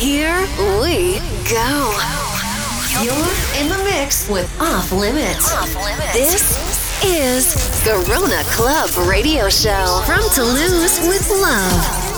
[0.00, 0.48] Here
[0.80, 1.92] we go.
[3.04, 5.52] You're in the mix with Off Limits.
[6.14, 7.54] This is
[7.84, 12.10] Corona Club Radio Show from Toulouse with Love.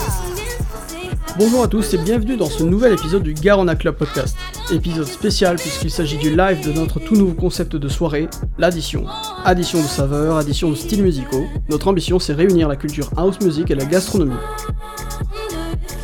[1.37, 4.37] Bonjour à tous et bienvenue dans ce nouvel épisode du Garona Club Podcast.
[4.71, 9.07] Épisode spécial puisqu'il s'agit du live de notre tout nouveau concept de soirée, l'addition.
[9.43, 11.47] Addition de saveurs, addition de styles musicaux.
[11.69, 14.37] Notre ambition c'est réunir la culture house music et la gastronomie.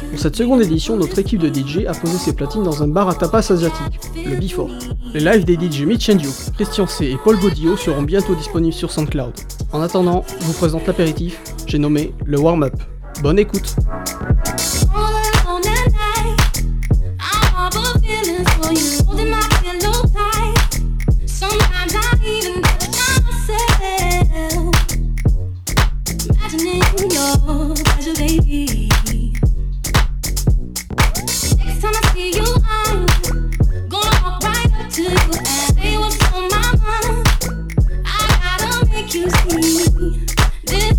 [0.10, 3.10] Pour cette seconde édition, notre équipe de DJ a posé ses platines dans un bar
[3.10, 4.70] à tapas asiatique, le Before.
[5.14, 8.74] Les lives des DJ Mitch and Duke, Christian C et Paul Godillot seront bientôt disponibles
[8.74, 9.34] sur SoundCloud.
[9.72, 12.74] En attendant, je vous présente l'apéritif, j'ai nommé le warm-up.
[13.22, 13.76] Bonne écoute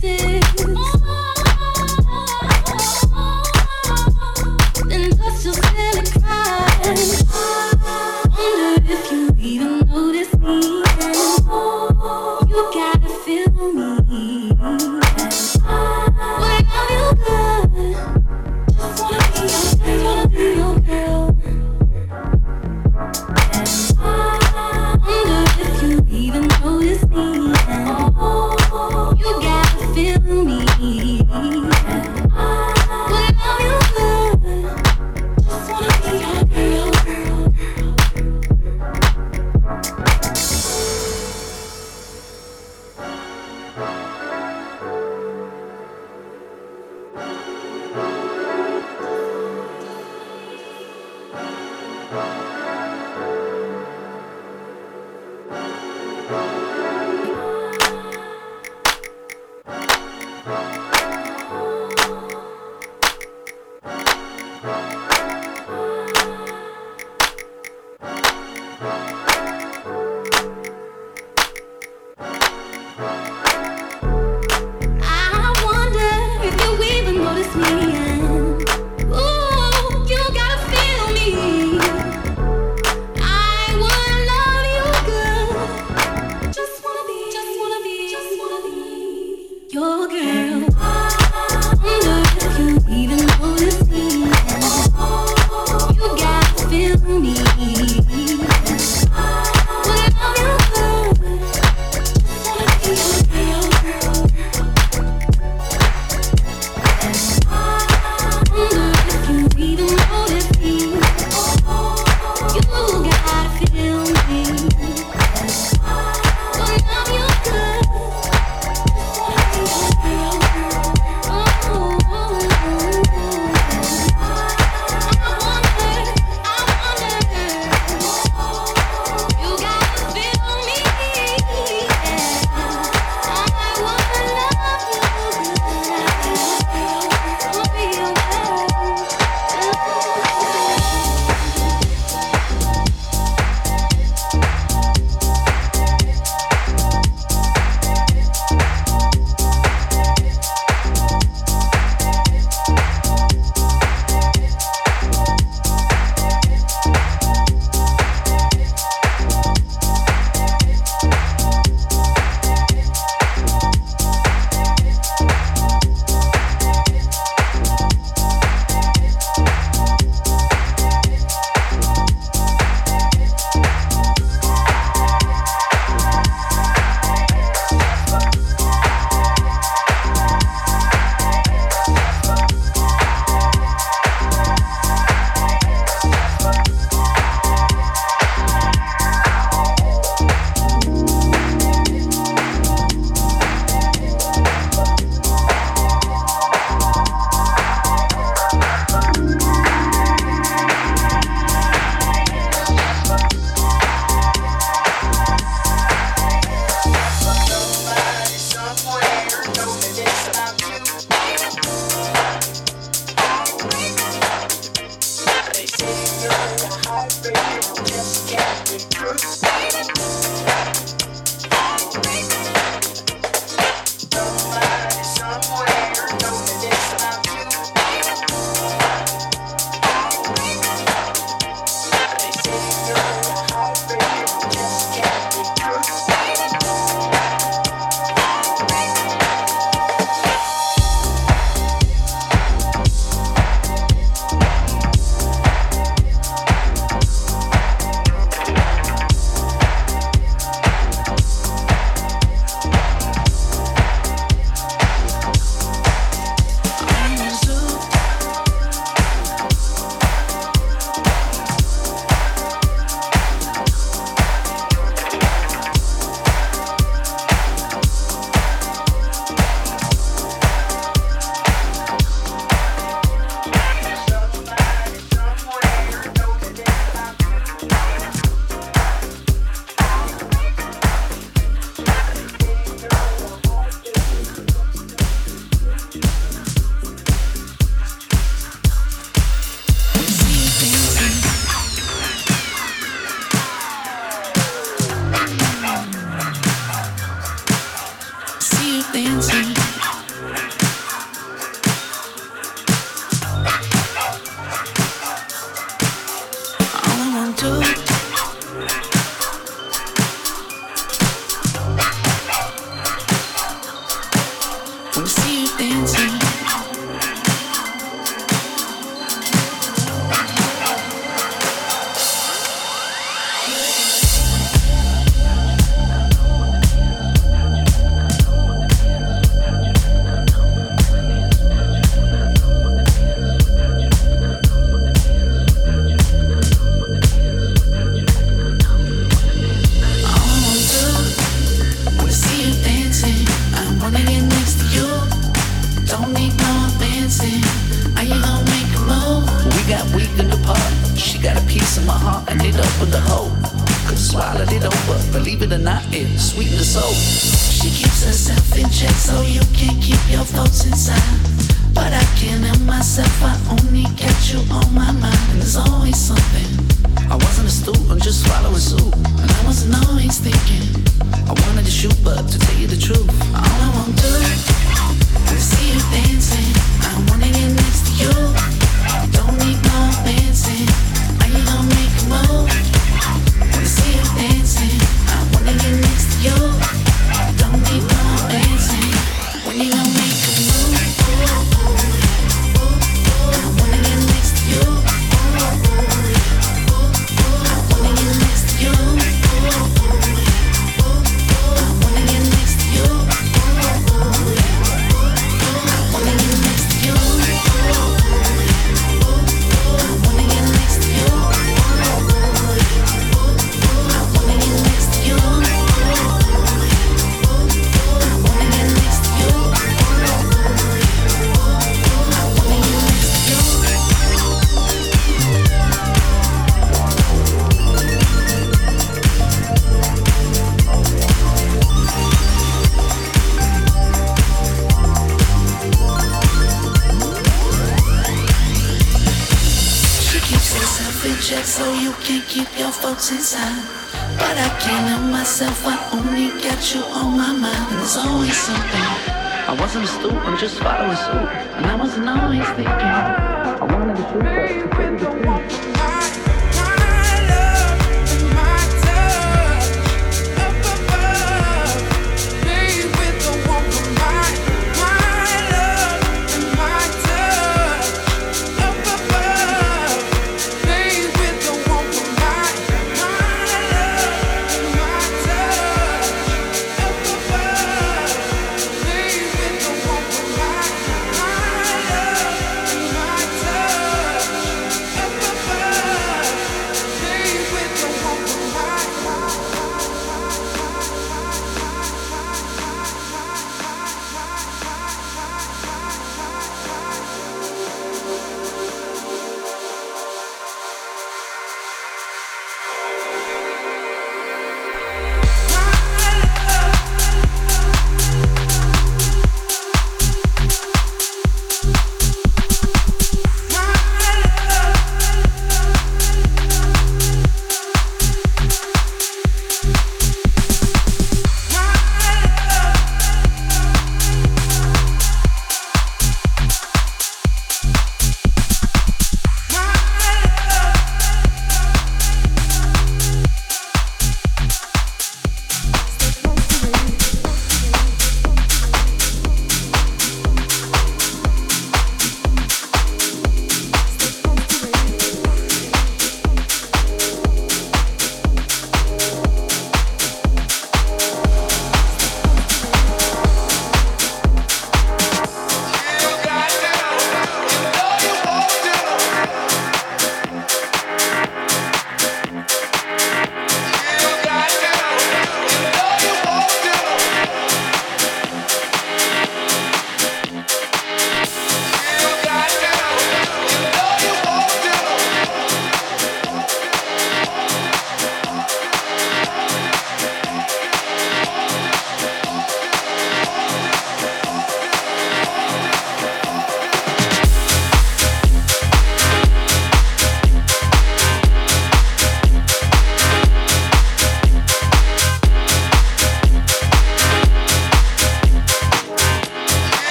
[0.00, 0.47] this.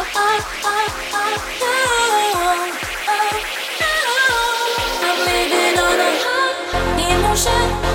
[0.00, 0.06] I'm
[5.26, 7.87] living on a high emotion.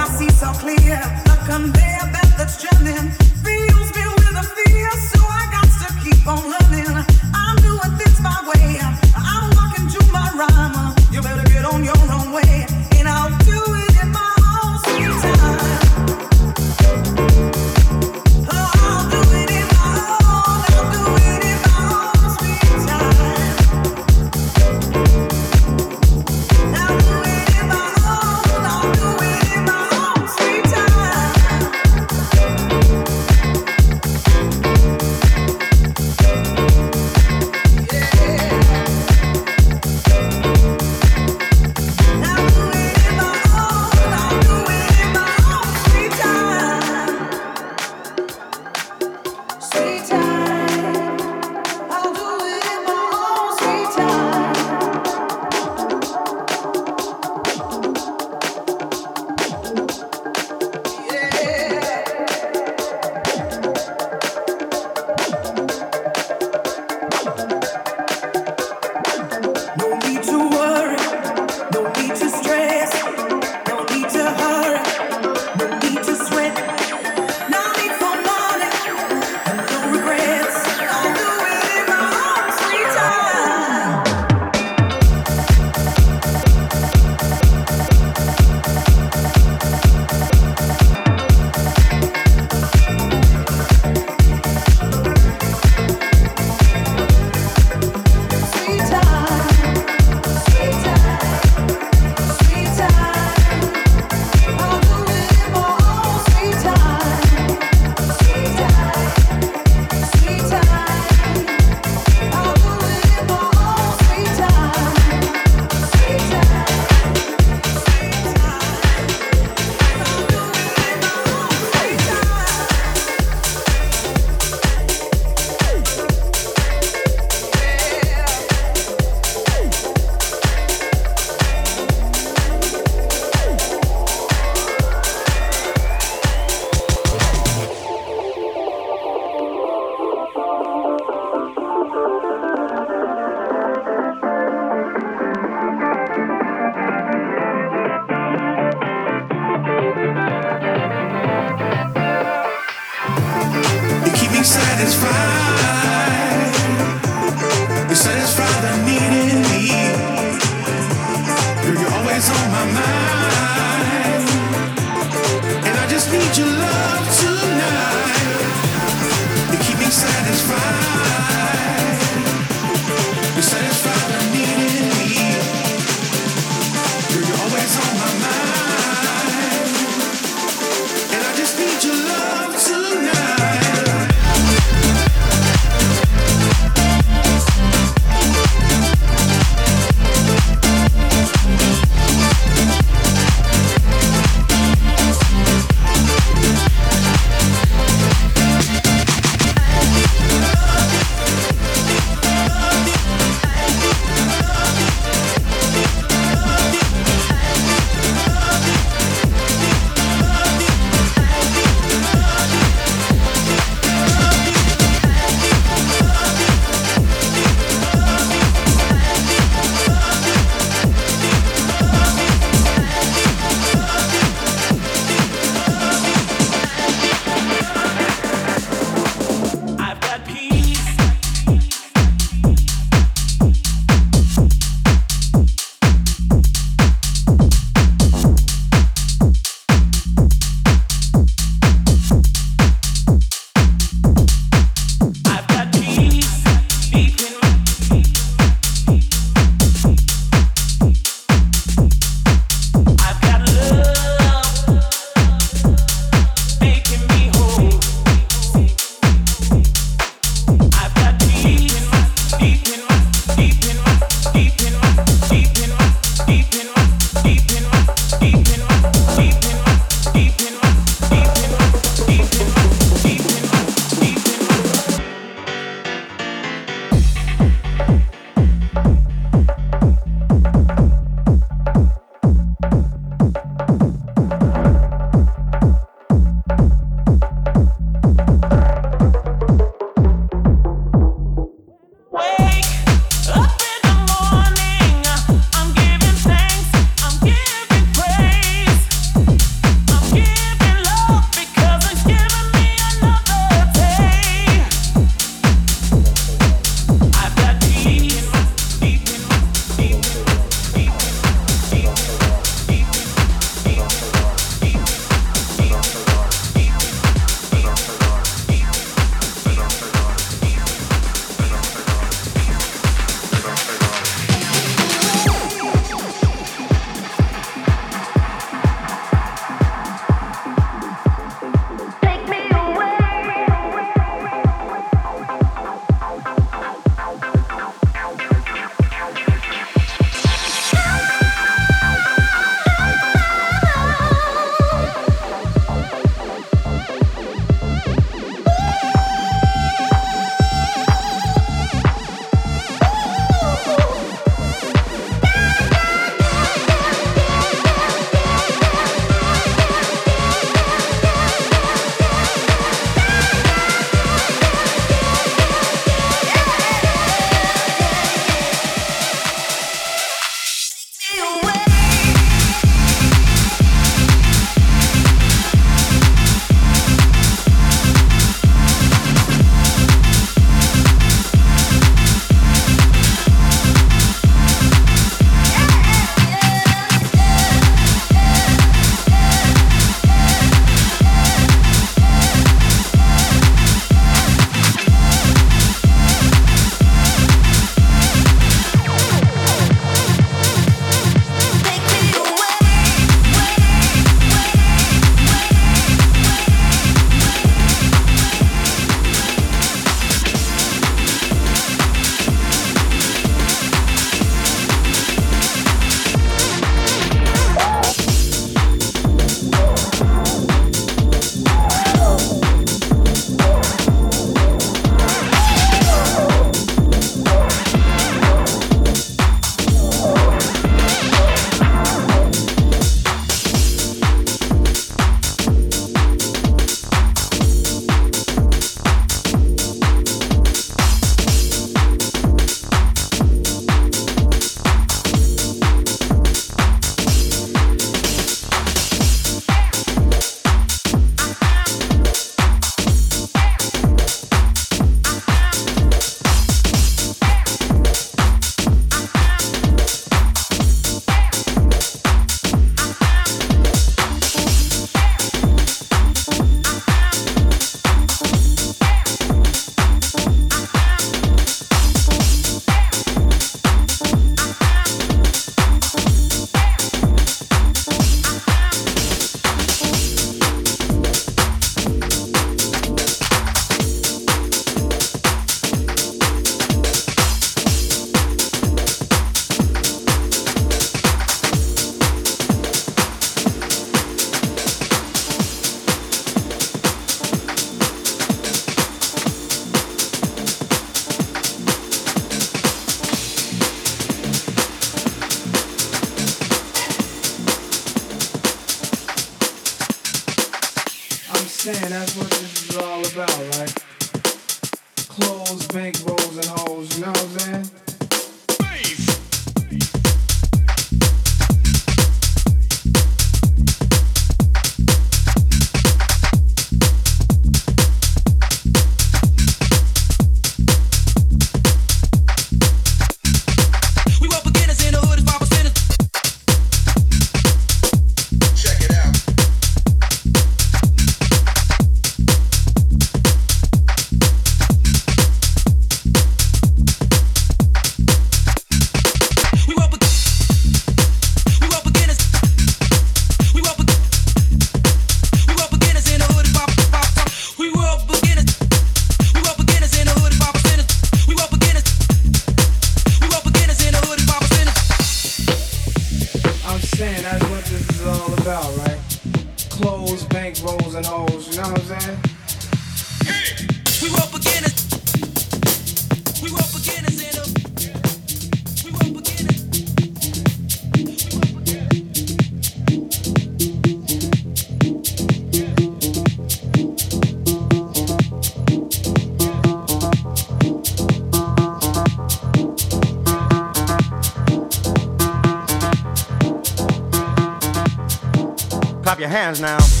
[599.31, 600.00] Hands now.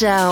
[0.00, 0.29] Show.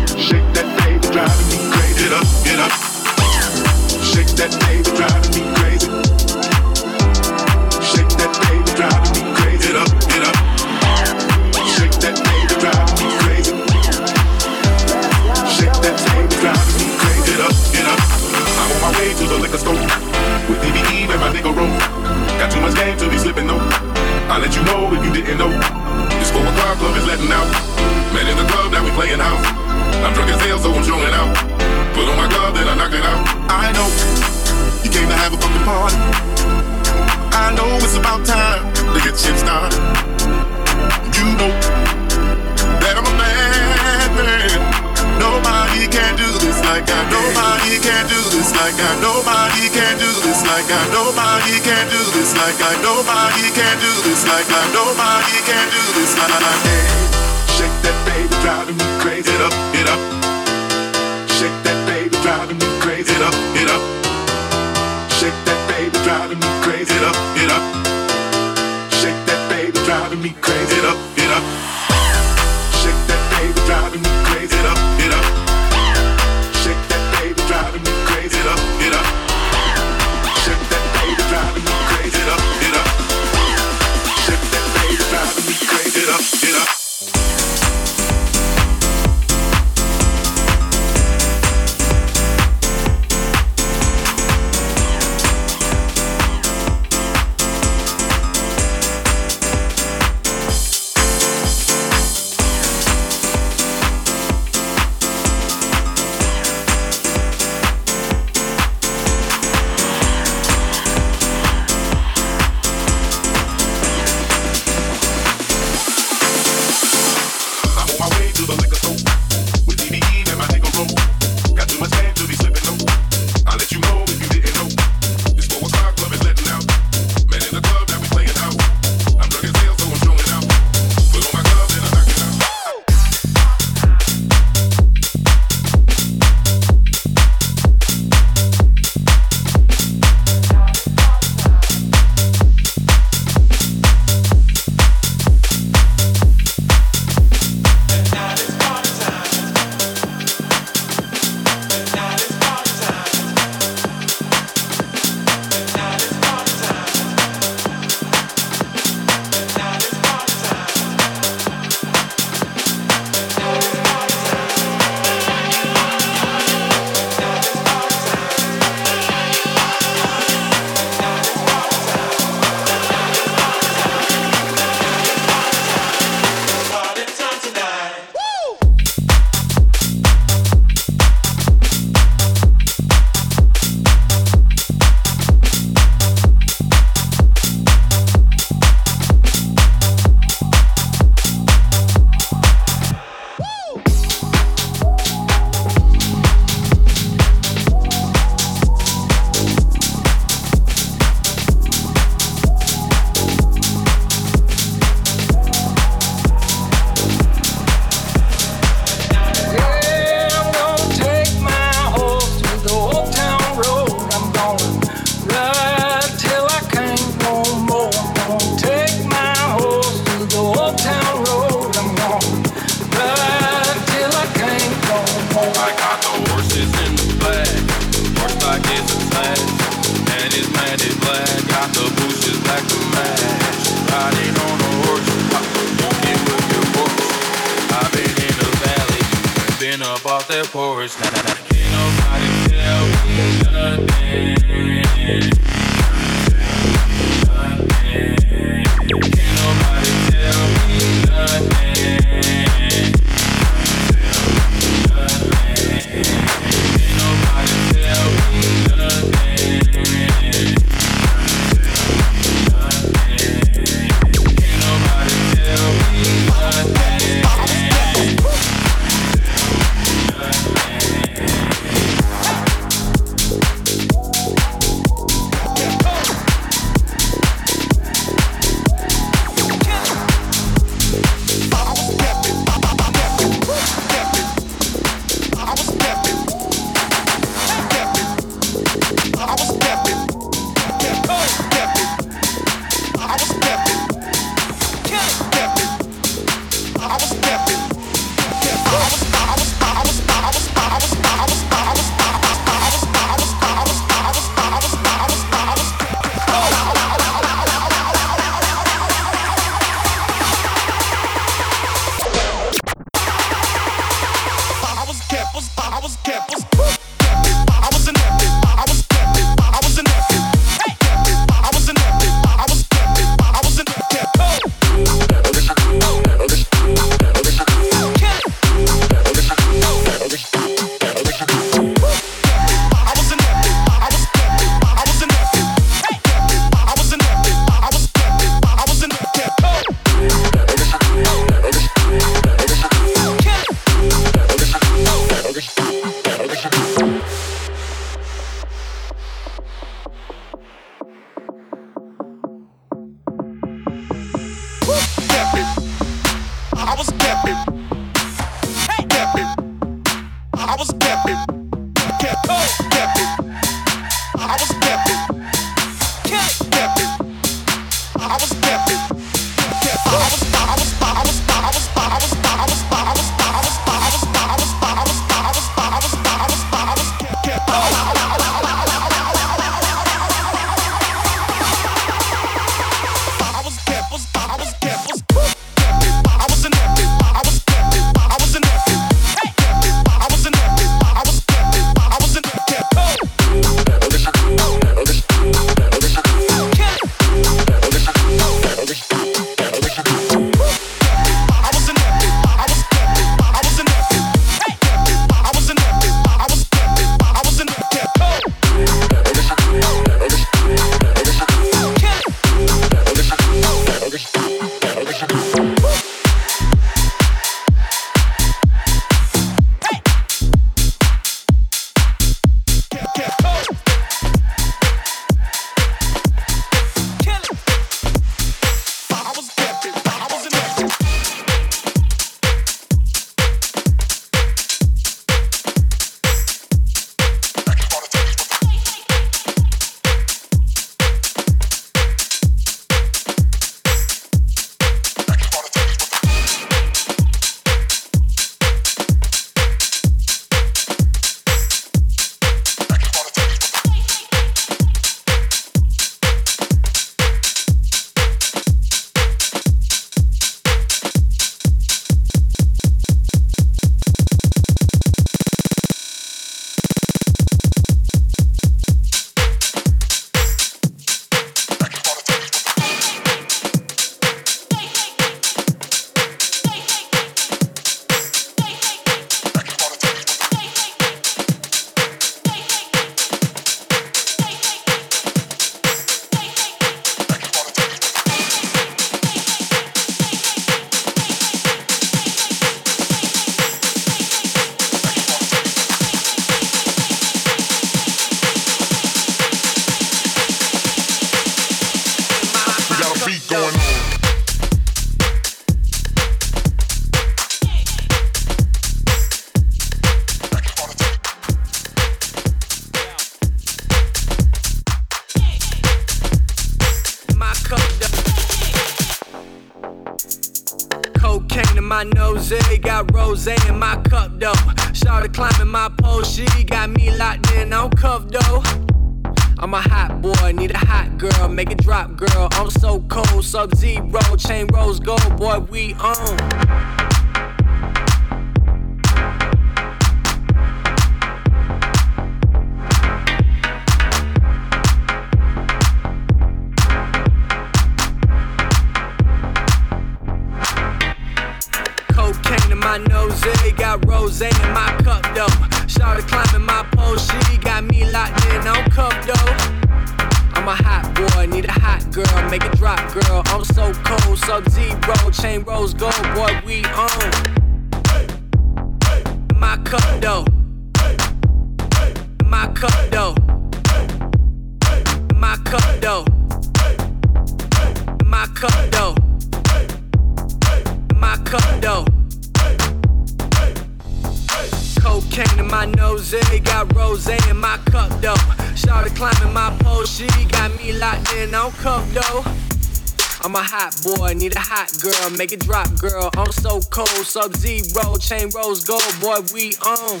[595.16, 596.10] make it drop, girl.
[596.16, 600.00] I'm so cold, sub zero, chain rose gold, boy, we own.